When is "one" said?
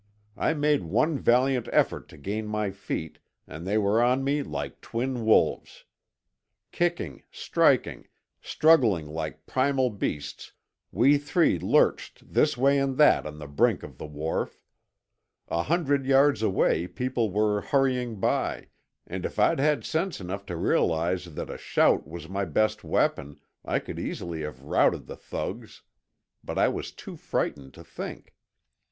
0.83-1.19